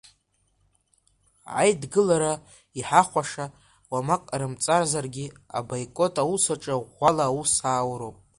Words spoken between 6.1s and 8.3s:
аус аҿы ӷәӷәала аус аауроуп.